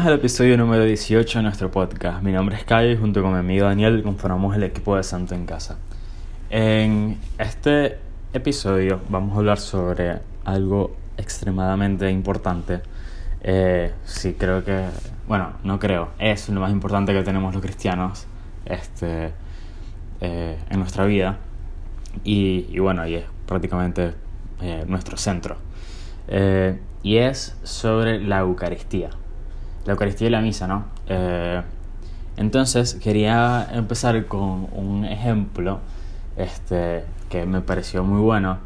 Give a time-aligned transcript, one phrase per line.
[0.00, 2.22] bienvenidos al episodio número 18 de nuestro podcast.
[2.22, 5.34] Mi nombre es Kai y junto con mi amigo Daniel conformamos el equipo de Santo
[5.34, 5.76] en Casa.
[6.48, 7.98] En este
[8.32, 12.80] episodio vamos a hablar sobre algo extremadamente importante.
[13.42, 14.86] Eh, sí, creo que,
[15.28, 18.26] bueno, no creo, es lo más importante que tenemos los cristianos
[18.64, 19.32] este,
[20.22, 21.36] eh, en nuestra vida.
[22.24, 24.14] Y, y, bueno, y es prácticamente
[24.62, 25.58] eh, nuestro centro.
[26.26, 29.10] Eh, y es sobre la Eucaristía.
[29.84, 30.84] La Eucaristía y la misa, ¿no?
[31.08, 31.62] Eh,
[32.36, 35.80] entonces quería empezar con un ejemplo
[36.36, 38.58] este, que me pareció muy bueno.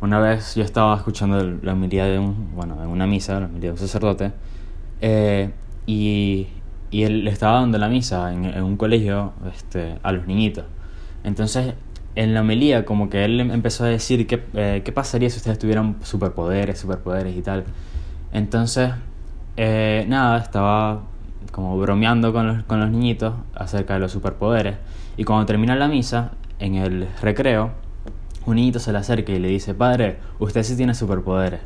[0.00, 3.68] Una vez yo estaba escuchando la homilía de un, bueno, de una misa, la homilía
[3.68, 4.32] de un sacerdote,
[5.00, 5.50] eh,
[5.86, 6.48] y,
[6.90, 10.64] y, él estaba dando la misa en, un colegio este, a los niñitos.
[11.22, 11.74] Entonces,
[12.14, 15.58] en la homilía, como que él empezó a decir qué, eh, qué pasaría si ustedes
[15.58, 17.64] tuvieran superpoderes, superpoderes y tal.
[18.32, 18.90] Entonces,
[19.56, 21.02] eh, nada, estaba
[21.50, 24.76] como bromeando con los, con los niñitos acerca de los superpoderes.
[25.16, 27.70] Y cuando termina la misa, en el recreo,
[28.46, 31.60] un niñito se le acerca y le dice, padre, usted sí tiene superpoderes.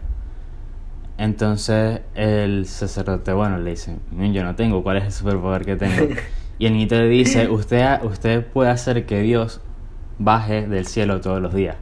[1.19, 3.97] Entonces el sacerdote, bueno, le dice,
[4.33, 6.15] yo no tengo, ¿cuál es el superpoder que tengo?
[6.59, 9.61] Y el niñito le dice, usted, usted puede hacer que Dios
[10.19, 11.77] baje del cielo todos los días.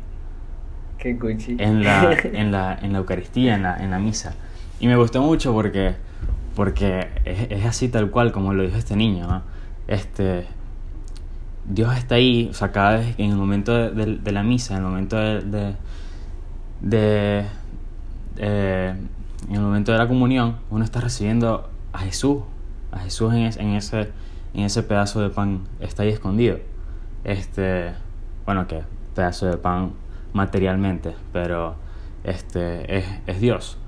[0.99, 1.57] Qué cuchi.
[1.61, 4.35] En la, en la, en la Eucaristía, en la, en la misa.
[4.81, 5.95] Y me gustó mucho porque,
[6.55, 9.43] porque es, así tal cual como lo dijo este niño.
[9.87, 10.47] Este,
[11.67, 14.85] Dios está ahí, o sea, cada vez en el momento de, la misa, en el
[14.87, 15.75] momento de,
[16.81, 17.47] de,
[18.37, 18.95] eh,
[19.49, 22.43] en el momento de la comunión, uno está recibiendo a Jesús,
[22.93, 24.11] a Jesús en, es, en, ese,
[24.53, 26.59] en ese pedazo de pan, está ahí escondido.
[27.23, 27.93] Este,
[28.45, 28.83] bueno, que
[29.15, 29.93] pedazo de pan
[30.33, 31.77] materialmente, pero
[32.25, 33.79] este, es, es Dios.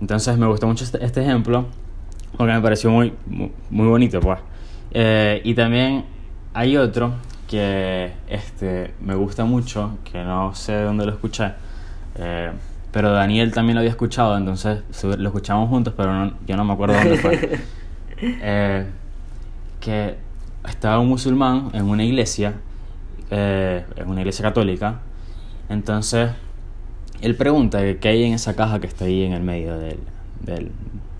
[0.00, 1.66] Entonces me gustó mucho este, este, ejemplo
[2.36, 4.38] porque me pareció muy, muy, muy bonito, pues.
[4.92, 6.04] Eh, y también
[6.52, 7.14] hay otro
[7.48, 11.52] que este, me gusta mucho, que no sé de dónde lo escuché,
[12.16, 12.50] eh,
[12.92, 16.72] pero Daniel también lo había escuchado, entonces lo escuchamos juntos, pero no, yo no me
[16.72, 17.60] acuerdo dónde fue.
[18.18, 18.86] Eh,
[19.78, 20.16] que
[20.66, 22.54] estaba un musulmán en una iglesia,
[23.30, 25.00] eh, en una iglesia católica,
[25.68, 26.30] entonces
[27.20, 29.98] él pregunta qué hay en esa caja que está ahí en el medio del...
[30.42, 30.70] del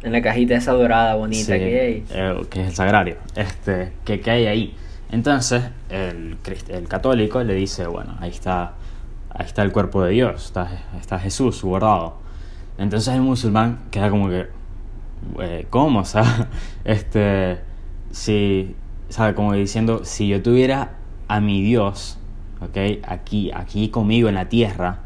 [0.02, 2.04] en la cajita esa dorada bonita sí, que hay.
[2.10, 3.16] Eh, que es el sagrario.
[3.34, 4.74] Este, que, ¿Qué hay ahí?
[5.10, 6.36] Entonces el,
[6.68, 8.74] el católico le dice, bueno, ahí está,
[9.30, 10.68] ahí está el cuerpo de Dios, está,
[11.00, 12.18] está Jesús guardado.
[12.78, 14.46] Entonces el musulmán queda como que,
[15.40, 16.00] eh, ¿cómo?
[16.02, 16.48] O sea,
[16.84, 17.58] este,
[18.10, 18.74] si,
[19.08, 20.92] sabe, como diciendo, si yo tuviera
[21.28, 22.18] a mi Dios,
[22.60, 23.02] ¿ok?
[23.06, 25.00] Aquí, aquí conmigo en la tierra,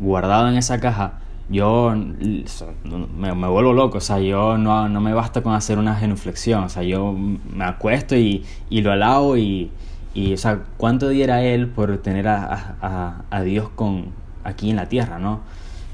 [0.00, 1.20] guardado en esa caja,
[1.50, 5.94] yo me, me, vuelvo loco, o sea, yo no, no, me basta con hacer una
[5.94, 9.70] genuflexión, o sea, yo me acuesto y, y lo alabo y,
[10.14, 14.06] y, o sea, ¿cuánto diera él por tener a, a, a, Dios con,
[14.44, 15.40] aquí en la tierra, no?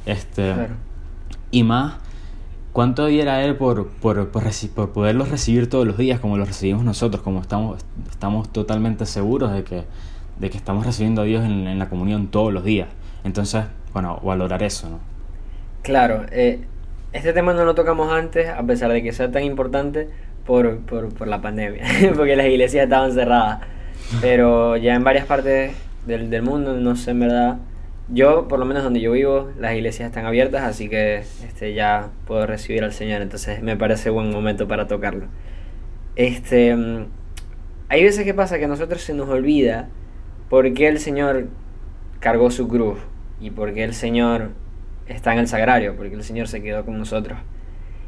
[0.06, 0.74] Este, claro.
[1.52, 1.94] Y más,
[2.72, 6.84] ¿cuánto diera él por, por, por, por, poderlos recibir todos los días como los recibimos
[6.84, 9.84] nosotros, como estamos, estamos totalmente seguros de que,
[10.40, 12.88] de que estamos recibiendo a Dios en, en la comunión todos los días?
[13.22, 14.98] Entonces, bueno, valorar eso, ¿no?
[15.82, 16.60] Claro, eh,
[17.12, 20.08] este tema no lo tocamos antes, a pesar de que sea tan importante
[20.44, 21.84] por, por, por la pandemia,
[22.16, 23.60] porque las iglesias estaban cerradas.
[24.20, 25.72] Pero ya en varias partes
[26.06, 27.58] del, del, mundo, no sé en verdad,
[28.08, 32.08] yo por lo menos donde yo vivo, las iglesias están abiertas, así que este, ya
[32.26, 35.26] puedo recibir al Señor, entonces me parece buen momento para tocarlo.
[36.16, 36.76] Este,
[37.88, 39.88] hay veces que pasa que a nosotros se nos olvida
[40.50, 41.46] por qué el Señor
[42.18, 42.98] cargó su cruz
[43.40, 44.50] y por qué el Señor
[45.06, 47.38] está en el sagrario, porque el Señor se quedó con nosotros.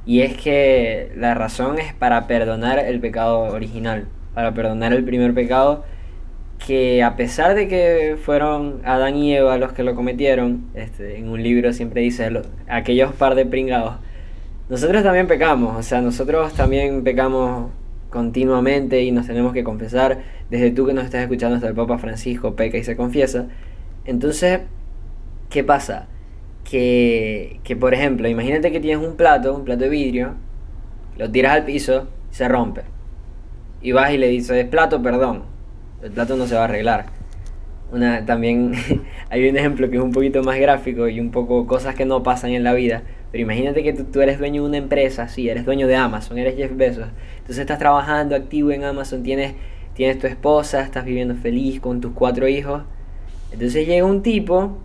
[0.06, 5.34] Y es que la razón es para perdonar el pecado original, para perdonar el primer
[5.34, 5.84] pecado,
[6.64, 11.28] que a pesar de que fueron Adán y Eva los que lo cometieron, este, en
[11.28, 13.96] un libro siempre dice lo, aquellos par de pringados,
[14.68, 17.70] nosotros también pecamos, o sea, nosotros también pecamos
[18.10, 21.98] continuamente y nos tenemos que confesar, desde tú que nos estás escuchando hasta el Papa
[21.98, 23.46] Francisco peca y se confiesa.
[24.04, 24.60] Entonces,
[25.48, 26.08] ¿qué pasa?
[26.68, 30.34] que, que, por ejemplo, imagínate que tienes un plato, un plato de vidrio,
[31.16, 32.82] lo tiras al piso, se rompe.
[33.80, 35.44] Y vas y le dices, plato, perdón.
[36.02, 37.06] El plato no se va a arreglar.
[37.92, 38.72] Una, también
[39.30, 42.22] hay un ejemplo que es un poquito más gráfico y un poco cosas que no
[42.22, 43.02] pasan en la vida.
[43.30, 46.38] Pero imagínate que tú, tú eres dueño de una empresa, sí, eres dueño de Amazon,
[46.38, 47.08] eres Jeff Bezos.
[47.38, 49.54] Entonces estás trabajando activo en Amazon, tienes,
[49.94, 52.82] tienes tu esposa, estás viviendo feliz con tus cuatro hijos.
[53.52, 54.78] Entonces llega un tipo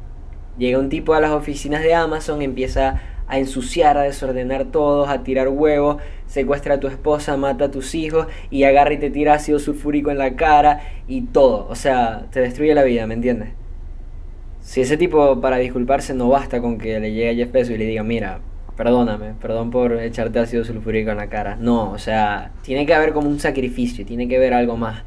[0.58, 5.24] llega un tipo a las oficinas de Amazon, empieza a ensuciar, a desordenar todos, a
[5.24, 9.36] tirar huevos, secuestra a tu esposa, mata a tus hijos y agarra y te tira
[9.36, 11.68] ácido sulfúrico en la cara y todo.
[11.70, 13.50] O sea, te destruye la vida, ¿me entiendes?
[14.60, 17.86] Si ese tipo para disculparse no basta con que le llegue a Jeff y le
[17.86, 18.42] diga, mira,
[18.76, 21.56] perdóname, perdón por echarte ácido sulfúrico en la cara.
[21.56, 25.04] No, o sea, tiene que haber como un sacrificio, tiene que haber algo más.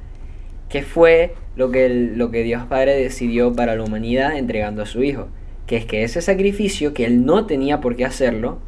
[0.69, 5.03] ¿Qué fue lo que, lo que Dios Padre decidió para la humanidad entregando a su
[5.03, 5.29] Hijo?
[5.67, 8.59] que es que ese sacrificio, que él no tenía por qué hacerlo,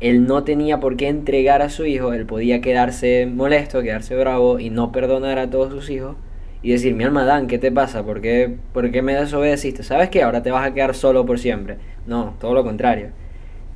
[0.00, 4.58] él no tenía por qué entregar a su hijo, él podía quedarse molesto, quedarse bravo
[4.58, 6.16] y no perdonar a todos sus hijos
[6.62, 8.04] y decir, mi alma Dan, ¿qué te pasa?
[8.04, 9.82] ¿Por qué, ¿Por qué me desobedeciste?
[9.82, 10.22] ¿Sabes qué?
[10.22, 11.78] Ahora te vas a quedar solo por siempre.
[12.06, 13.10] No, todo lo contrario.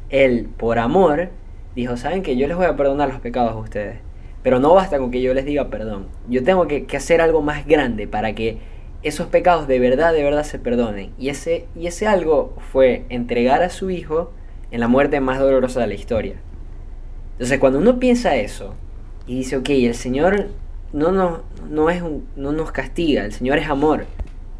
[0.08, 1.30] Él, por amor,
[1.74, 4.05] dijo, ¿saben que Yo les voy a perdonar los pecados a ustedes.
[4.46, 6.06] Pero no basta con que yo les diga perdón.
[6.28, 8.58] Yo tengo que, hacer algo más grande para que
[9.02, 11.10] esos pecados de verdad, de verdad se perdonen.
[11.18, 14.30] Y ese, y ese algo fue entregar a su hijo
[14.70, 16.36] en la muerte más dolorosa de la historia.
[17.32, 18.74] Entonces cuando uno piensa eso
[19.26, 20.46] y dice, ok, el Señor
[20.92, 22.00] no nos, no es
[22.36, 24.06] no nos castiga, el Señor es amor.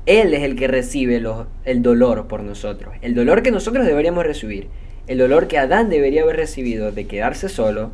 [0.04, 1.22] Él es el que recibe
[1.64, 2.92] el dolor por nosotros.
[3.02, 4.66] El dolor que nosotros deberíamos recibir.
[5.06, 7.92] El dolor que Adán debería haber recibido de quedarse solo,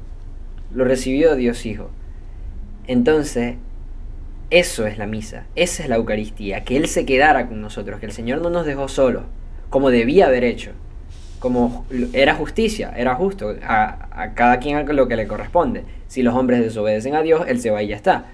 [0.74, 1.90] lo recibió Dios Hijo.
[2.86, 3.56] Entonces,
[4.50, 8.06] eso es la misa, esa es la Eucaristía, que Él se quedara con nosotros, que
[8.06, 9.22] el Señor no nos dejó solos,
[9.70, 10.72] como debía haber hecho,
[11.38, 15.84] como era justicia, era justo, a, cada quien lo que le corresponde.
[16.06, 18.26] Si los hombres desobedecen a Dios, Él se va y ya está.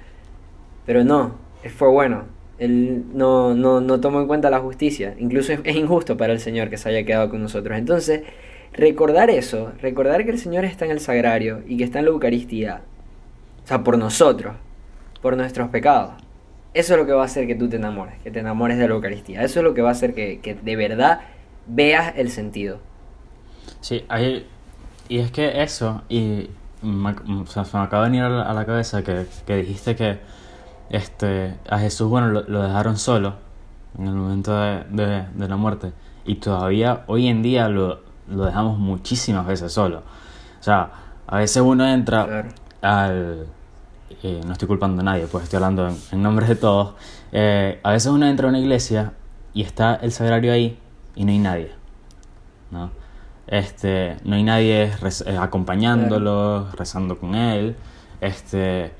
[0.86, 1.36] Pero no,
[1.76, 2.24] fue bueno,
[2.58, 6.68] Él no, no, no tomó en cuenta la justicia, incluso es injusto para el Señor
[6.68, 7.78] que se haya quedado con nosotros.
[7.78, 8.22] Entonces,
[8.72, 12.10] recordar eso, recordar que el Señor está en el sagrario y que está en la
[12.10, 12.82] Eucaristía,
[13.64, 14.54] o sea, por nosotros,
[15.20, 16.12] por nuestros pecados.
[16.74, 18.86] Eso es lo que va a hacer que tú te enamores, que te enamores de
[18.86, 19.42] la Eucaristía.
[19.42, 21.20] Eso es lo que va a hacer que, de verdad
[21.66, 22.78] veas el sentido.
[23.80, 24.46] Sí, hay,
[25.08, 26.50] y es que eso, y
[26.82, 29.26] o sea, me acaba de venir a la, cabeza que,
[29.56, 30.18] dijiste que
[30.90, 33.34] este, a Jesús, bueno, lo, dejaron solo
[33.98, 35.92] en el momento de, la muerte.
[36.24, 40.02] Y todavía hoy en día lo, lo dejamos muchísimas veces solo.
[40.60, 40.90] O sea,
[41.26, 42.46] a veces uno entra
[42.82, 43.46] al
[44.22, 46.94] eh, no estoy culpando a nadie, pues estoy hablando en, nombre de todos,
[47.30, 49.12] eh, a veces uno entra a una iglesia
[49.52, 50.78] y está el sagrario ahí
[51.14, 51.72] y no hay nadie,
[52.70, 52.90] ¿no?
[53.46, 54.84] Este, no hay nadie
[55.26, 57.76] eh, acompañándolo, rezando con él,
[58.22, 58.92] este,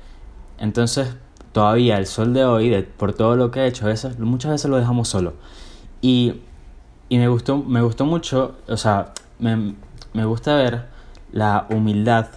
[0.59, 1.15] entonces
[1.53, 4.69] todavía el sol de hoy, por todo lo que he hecho, a veces, muchas veces
[4.69, 5.33] lo dejamos solo.
[6.01, 6.41] Y,
[7.09, 9.75] y me, gustó, me gustó mucho, o sea, me,
[10.13, 10.87] me gusta ver
[11.31, 12.27] la humildad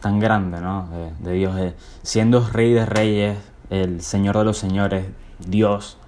[0.00, 0.88] tan grande, ¿no?
[1.20, 3.38] De, Dios, siendo rey de reyes,
[3.70, 5.06] el señor de los señores,
[5.38, 5.98] Dios,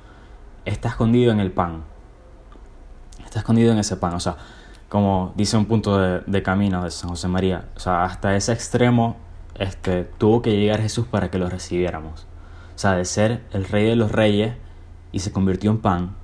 [0.65, 1.82] está escondido en el pan.
[3.25, 4.37] Está escondido en ese pan, o sea,
[4.88, 9.17] como dice un punto de, camino de San José María, o sea, hasta ese extremo
[9.59, 12.26] este, tuvo que llegar Jesús para que lo recibiéramos.
[12.75, 14.55] O sea, de ser el rey de los reyes
[15.12, 16.14] y se convirtió en pan,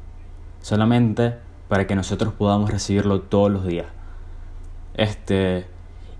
[0.63, 1.44] solamente
[1.75, 3.89] para que nosotros podamos recibirlo todos los días.
[4.95, 5.67] Este,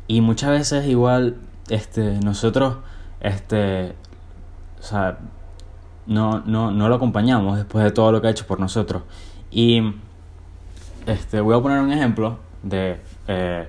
[0.09, 1.37] y muchas veces igual
[1.69, 2.79] este, nosotros
[3.21, 3.95] este,
[4.81, 5.19] o sea,
[6.09, 9.05] no, no, no lo acompañamos después de todo lo que ha hecho por nosotros.
[9.53, 9.95] Y
[11.07, 13.69] este, voy a poner un ejemplo de, eh,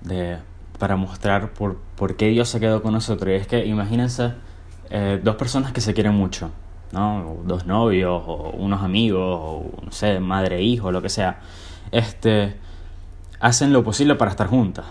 [0.00, 0.38] de
[0.78, 3.28] para mostrar por, por qué Dios se quedó con nosotros.
[3.32, 4.32] Y es que imagínense
[4.88, 6.52] eh, dos personas que se quieren mucho,
[6.92, 7.36] ¿no?
[7.44, 11.40] dos novios, o unos amigos, o no sé, madre, hijo, lo que sea.
[11.92, 12.56] Este,
[13.40, 14.84] hacen lo posible para estar juntas.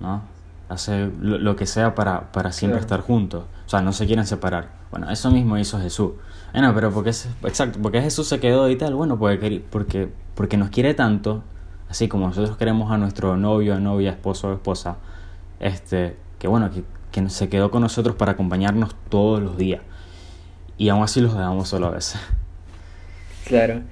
[0.00, 0.22] ¿no?
[0.68, 3.44] Hace lo, que sea para, para siempre estar juntos.
[3.66, 4.70] O sea, no se quieren separar.
[4.90, 6.12] Bueno, eso mismo hizo Jesús.
[6.52, 10.56] Bueno, pero porque es, exacto, porque Jesús se quedó y tal, bueno, porque, porque, porque
[10.56, 11.42] nos quiere tanto,
[11.88, 14.96] así como nosotros queremos a nuestro novio, novia, esposo o esposa,
[15.58, 19.82] este, que bueno, que, que se quedó con nosotros para acompañarnos todos los días.
[20.76, 22.20] Y aún así los dejamos solo a veces.
[23.46, 23.82] Claro.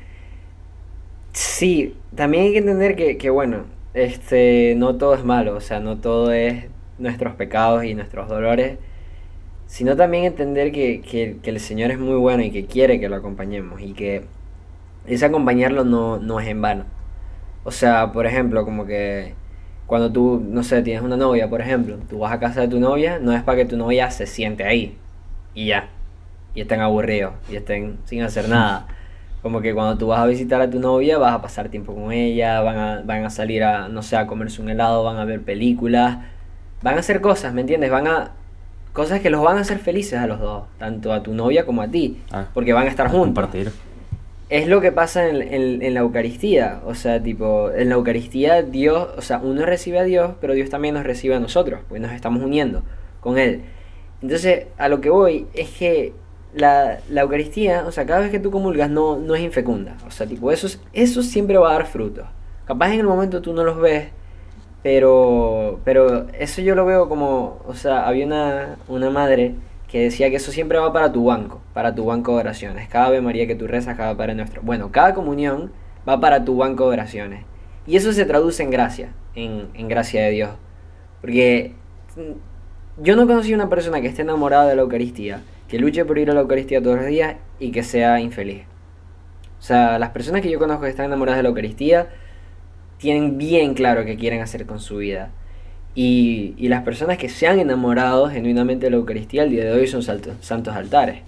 [1.33, 5.81] Sí, también hay que entender que, que bueno, este, no todo es malo, o sea,
[5.81, 6.67] no todo es
[6.99, 8.79] nuestros pecados y nuestros dolores,
[9.67, 13.81] sino también entender que, el Señor es muy bueno y que quiere que lo acompañemos
[13.81, 14.25] y que
[15.07, 16.85] ese acompañarlo no, no es en vano.
[17.65, 19.35] O sea, por ejemplo, como que
[19.87, 22.81] cuando tú, no sé, tienes una novia, por ejemplo, tú vas a casa de tu
[22.81, 24.97] novia, no es para que tu novia se siente ahí
[25.55, 25.89] y ya,
[26.55, 28.87] y estén aburridos y estén sin hacer nada.
[29.43, 32.13] Como que cuando tú vas a visitar a tu novia, vas a pasar tiempo con
[32.13, 35.25] ella, van a, van a salir a, no sé, a comerse un helado, van a
[35.25, 36.19] ver películas,
[36.83, 37.91] van a hacer cosas, ¿me entiendes?
[37.91, 38.33] Van a.
[38.93, 41.81] Cosas que los van a hacer felices a los dos, tanto a tu novia como
[41.81, 43.29] a ti, ah, porque van a estar juntos.
[43.29, 43.73] Compartir.
[44.51, 46.81] es lo que pasa en, en, en, la Eucaristía.
[46.85, 50.69] O sea, tipo, en la Eucaristía Dios, o sea, uno recibe a Dios, pero Dios
[50.69, 52.83] también nos recibe a nosotros, porque nos estamos uniendo
[53.21, 53.63] con Él.
[54.21, 56.13] Entonces, a lo que voy es que
[56.55, 59.97] la, la Eucaristía, o sea, cada vez que tú comulgas no, no es infecunda.
[60.07, 62.27] O sea, tipo, eso, eso siempre va a dar frutos.
[62.67, 64.09] Capaz en el momento tú no los ves,
[64.83, 69.55] pero, pero eso yo lo veo como, o sea, había una, una madre
[69.89, 72.89] que decía que eso siempre va para tu banco, para tu banco de oraciones.
[72.89, 74.63] Cada Ave María que tú rezas, cada Padre Nuestro.
[74.63, 75.71] Bueno, cada comunión
[76.09, 77.45] va para tu banco de oraciones.
[77.87, 80.51] Y eso se traduce en gracia, en, en gracia de Dios.
[81.21, 81.75] Porque
[82.17, 85.43] mm, yo no conocí una persona que esté enamorada de la Eucaristía,
[85.73, 88.65] que luche por ir a la Eucaristía todos los días y que sea infeliz.
[89.59, 92.09] O sea, las personas que yo conozco que están enamoradas de la Eucaristía
[92.99, 95.31] tienen bien claro qué quieren hacer con su vida.
[95.95, 99.73] Y, y, las personas que se han enamorado genuinamente de la Eucaristía al día de
[99.73, 101.23] hoy son santos altares.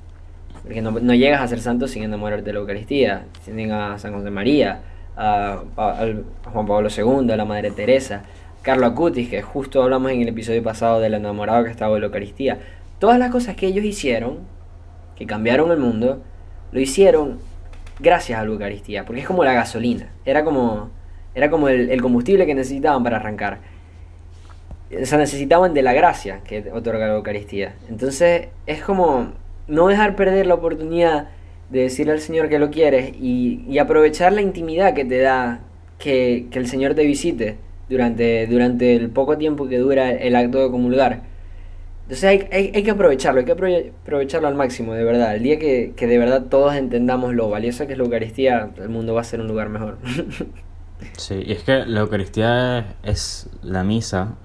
[0.62, 3.24] Porque no, no, llegas a ser santo sin enamorarte de la Eucaristía.
[3.46, 4.82] Tienen a San José María,
[5.16, 6.06] a, a,
[6.52, 8.24] Juan Pablo II, a la Madre Teresa,
[8.60, 12.06] Carlo Acutis, que justo hablamos en el episodio pasado del enamorado que estaba de la
[12.08, 12.58] Eucaristía.
[13.04, 14.38] Todas las cosas que ellos hicieron,
[15.14, 16.22] que cambiaron el mundo,
[16.72, 17.38] lo hicieron
[18.00, 19.04] gracias a la Eucaristía.
[19.04, 20.08] Porque es como la gasolina.
[20.24, 20.88] Era como,
[21.34, 23.58] era como el, combustible que necesitaban para arrancar
[24.98, 27.74] o sea, necesitaban de la gracia que otorga la Eucaristía.
[27.90, 29.34] Entonces es como
[29.68, 31.28] no dejar perder la oportunidad
[31.68, 35.60] de decirle al Señor que lo quieres y, y aprovechar la intimidad que te da
[35.98, 37.58] que, que, el Señor te visite
[37.90, 41.33] durante, durante el poco tiempo que dura el acto de comulgar.
[42.04, 45.34] Entonces hay, hay, hay que aprovecharlo, hay que aprovecharlo al máximo, de verdad.
[45.34, 48.88] El día que, que de verdad todos entendamos lo valioso que es la Eucaristía, el
[48.88, 49.98] mundo va a ser un lugar mejor.
[51.16, 54.36] sí, y es que la Eucaristía es la misa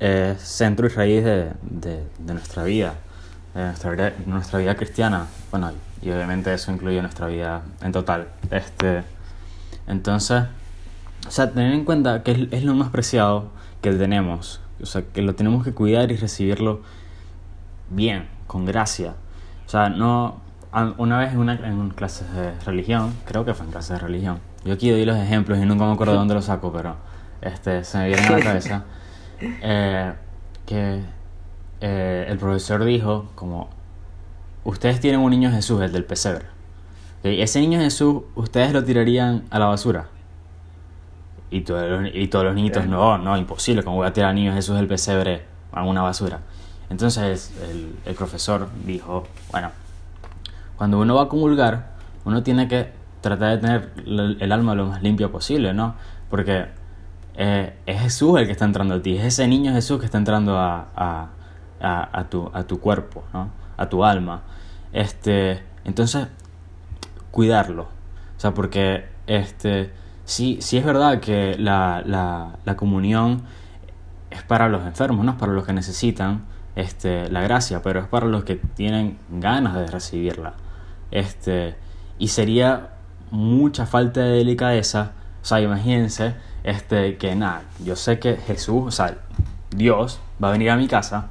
[0.00, 2.94] es centro y raíz de, de, de nuestra vida,
[3.54, 5.26] de nuestra, nuestra vida cristiana.
[5.50, 8.28] Bueno, y obviamente eso incluye nuestra vida en total.
[8.50, 9.02] Este,
[9.86, 10.44] entonces,
[11.26, 13.50] o sea, tener en cuenta que es, es lo más preciado
[13.82, 16.80] que tenemos, o sea, que lo tenemos que cuidar y recibirlo
[17.90, 19.14] bien, con gracia.
[19.66, 20.46] O sea, no.
[20.98, 24.38] Una vez en una en clase de religión, creo que fue en clase de religión.
[24.64, 26.96] Yo aquí doy los ejemplos y nunca me acuerdo de dónde los saco, pero
[27.40, 28.84] este, se me viene a la cabeza
[29.40, 30.12] eh,
[30.66, 31.00] que
[31.80, 33.70] eh, el profesor dijo como,
[34.64, 36.44] ustedes tienen un niño Jesús, el del pesebre.
[37.22, 40.08] Ese niño Jesús, ustedes lo tirarían a la basura.
[41.50, 44.36] Y, todos los, y todos los niñitos, no, no, imposible, como voy a tirar al
[44.36, 46.40] niño Jesús del pesebre a una basura?
[46.90, 49.70] Entonces el, el profesor dijo, bueno,
[50.76, 51.92] cuando uno va a comulgar,
[52.24, 53.92] uno tiene que tratar de tener
[54.40, 55.94] el alma lo más limpio posible, ¿no?
[56.30, 56.66] Porque
[57.34, 60.18] eh, es Jesús el que está entrando a ti, es ese niño Jesús que está
[60.18, 61.28] entrando a, a,
[61.80, 63.50] a, a tu, a tu cuerpo, ¿no?
[63.76, 64.42] a tu alma.
[64.92, 66.28] Este, entonces,
[67.30, 67.84] cuidarlo.
[67.84, 69.92] O sea, porque este,
[70.28, 73.42] sí, sí es verdad que la, la, la comunión
[74.30, 76.44] es para los enfermos, no es para los que necesitan
[76.76, 80.52] este, la gracia, pero es para los que tienen ganas de recibirla.
[81.10, 81.76] Este,
[82.18, 82.90] y sería
[83.30, 88.90] mucha falta de delicadeza, o sea, imagínense este, que nada, yo sé que Jesús, o
[88.90, 89.16] sea,
[89.74, 91.28] Dios va a venir a mi casa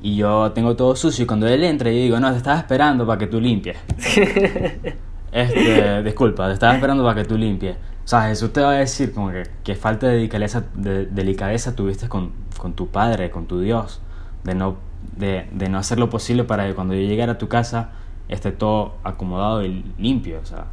[0.00, 3.04] y yo tengo todo sucio y cuando Él entra yo digo, no, te estaba esperando
[3.04, 3.78] para que tú limpies.
[5.32, 7.76] este, disculpa, te estaba esperando para que tú limpies.
[8.08, 11.76] O sea, Jesús te va a decir como que, que falta de delicadeza, de, delicadeza
[11.76, 14.00] tuviste con, con, tu Padre, con tu Dios,
[14.44, 14.78] de no,
[15.18, 17.90] de, de, no hacer lo posible para que cuando yo llegara a tu casa
[18.30, 20.40] esté todo acomodado y limpio.
[20.42, 20.68] O sea,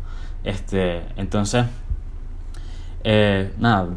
[0.46, 1.66] este, entonces
[3.04, 3.90] eh, nada,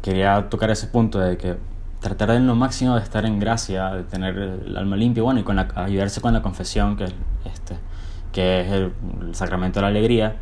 [0.00, 1.56] quería tocar ese punto de que
[2.00, 5.42] tratar en lo máximo de estar en gracia, de tener el alma limpia, bueno, y
[5.42, 7.04] con la, ayudarse con la confesión, que,
[7.44, 7.76] este,
[8.32, 10.36] que es el, el, sacramento de la alegría,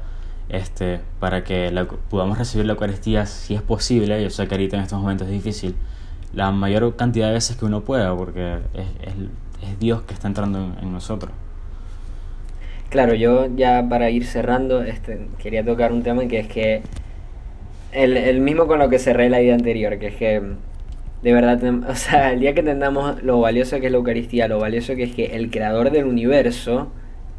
[0.48, 4.76] este, para que la, podamos recibir la Eucaristía si es posible, yo sé que ahorita
[4.76, 5.74] en estos momentos es difícil,
[6.34, 10.74] la mayor cantidad de veces que uno pueda, porque es, es, Dios que está entrando
[10.80, 11.32] en, nosotros.
[12.90, 16.82] Claro, yo ya para ir cerrando, este, quería tocar un tema que es que
[17.92, 20.42] el, el, mismo con lo que cerré la idea anterior, que es que
[21.24, 24.60] de verdad, o sea, el día que entendamos lo valioso que es la Eucaristía, lo
[24.60, 26.92] valioso que es que el creador del universo,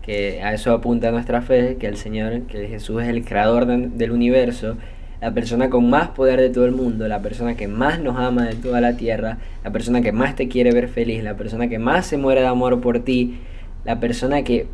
[0.06, 3.88] que a eso apunta nuestra fe, que el Señor, que Jesús es el creador de,
[3.88, 4.78] del universo,
[5.20, 8.46] la persona con más poder de todo el mundo, la persona que más nos ama
[8.46, 11.80] de toda la tierra, la persona que más te quiere ver feliz, la persona que
[11.80, 13.40] más se muere de amor por ti,
[13.84, 14.68] la persona que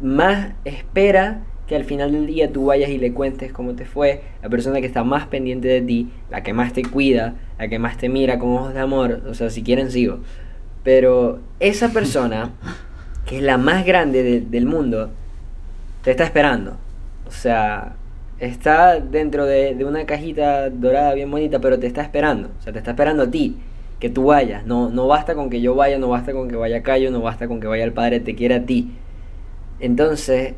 [0.00, 4.22] más espera que al final del día tú vayas y le cuentes cómo te fue,
[4.42, 7.78] la persona que está más pendiente de ti, la que más te cuida, la que
[7.78, 10.20] más te mira con ojos de amor, o sea, si quieren sigo.
[10.82, 12.54] Pero esa persona,
[13.30, 15.08] que es la más grande de, del mundo,
[16.02, 16.72] te está esperando.
[17.28, 17.94] O sea,
[18.40, 22.48] está dentro de, una cajita dorada bien bonita, pero te está esperando.
[22.58, 23.56] O sea, te está esperando a ti,
[24.00, 24.66] que tú vayas.
[24.66, 27.46] No, no basta con que yo vaya, no basta con que vaya Cayo, no basta
[27.46, 28.90] con que vaya el Padre, te quiere a ti.
[29.78, 30.54] Entonces,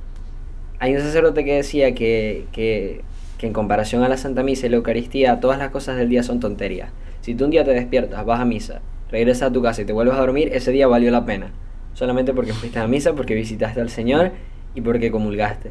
[0.79, 3.03] hay un sacerdote que decía que, que,
[3.37, 6.23] que en comparación a la Santa Misa y la Eucaristía, todas las cosas del día
[6.23, 6.89] son tonterías.
[7.21, 9.93] Si tú un día te despiertas, vas a misa, regresas a tu casa y te
[9.93, 11.53] vuelves a dormir, ese día valió la pena.
[11.95, 14.33] Solamente porque fuiste a misa, porque visitaste al Señor
[14.75, 15.71] y porque comulgaste.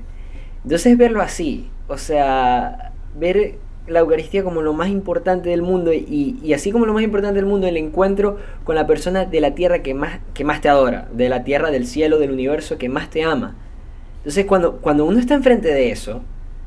[0.64, 3.56] Entonces verlo así, o sea, ver
[3.88, 7.36] la Eucaristía como lo más importante del mundo y, y, así como lo más importante
[7.36, 10.70] del mundo el encuentro con la persona de la tierra que más, que más te
[10.70, 13.56] adora, de la tierra, del cielo, del universo que más te ama.
[14.18, 16.22] Entonces cuando, cuando uno está enfrente de eso,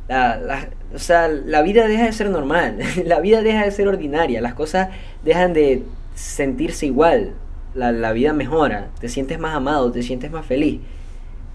[0.09, 3.87] la, la, o sea, la vida deja de ser normal, la vida deja de ser
[3.87, 4.89] ordinaria, las cosas
[5.25, 5.85] dejan de
[6.15, 7.33] sentirse igual,
[7.75, 10.81] la, vida mejora, te sientes más amado, te sientes más feliz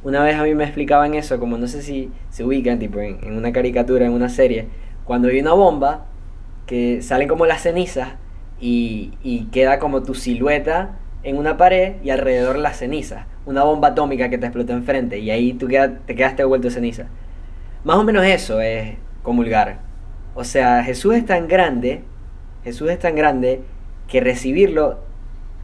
[0.03, 3.19] una vez a mí me explicaban eso, como no sé si se ubican, tipo en,
[3.21, 4.67] en, una caricatura, en una serie,
[5.03, 6.05] cuando hay una bomba,
[6.65, 8.09] que salen como las cenizas
[8.61, 13.25] y, y queda como tu silueta en una pared y alrededor las cenizas.
[13.45, 17.07] Una bomba atómica que te explotó enfrente y ahí tú queda, te quedaste vuelto ceniza.
[17.83, 19.79] Más o menos eso es comulgar.
[20.35, 22.03] O sea, Jesús es tan grande,
[22.63, 23.61] Jesús es tan grande
[24.07, 24.99] que recibirlo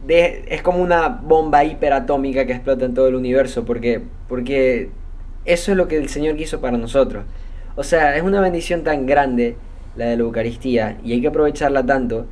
[0.06, 4.90] de, es como una bomba hiperatómica que explota en todo el universo, porque, porque
[5.44, 7.24] eso es lo que el Señor quiso para nosotros.
[7.74, 9.56] O sea, es una bendición tan grande
[9.96, 12.26] la de la Eucaristía y hay que aprovecharla tanto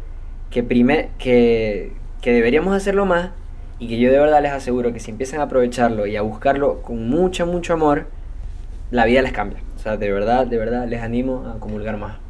[0.51, 3.31] que, primer, que, que deberíamos hacerlo más
[3.79, 6.83] y que yo de verdad les aseguro que si empiezan a aprovecharlo y a buscarlo
[6.83, 8.07] con mucho, mucho amor,
[8.91, 9.59] la vida les cambia.
[9.77, 12.24] O sea, de verdad, de verdad les animo a comulgar más.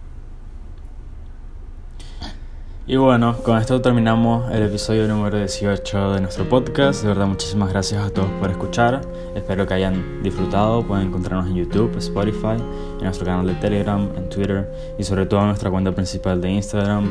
[2.87, 7.01] Y bueno, con esto terminamos el episodio número 18 de nuestro podcast.
[7.01, 9.01] De verdad, muchísimas gracias a todos por escuchar.
[9.35, 10.83] Espero que hayan disfrutado.
[10.83, 12.57] Pueden encontrarnos en YouTube, Spotify,
[12.99, 16.51] en nuestro canal de Telegram, en Twitter y sobre todo en nuestra cuenta principal de
[16.51, 17.11] Instagram,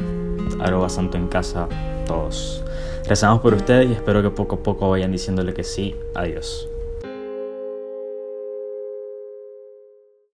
[0.59, 1.67] arroba santo en casa
[2.05, 2.63] todos.
[3.07, 5.95] Rezamos por ustedes y espero que poco a poco vayan diciéndole que sí.
[6.13, 6.69] Adiós.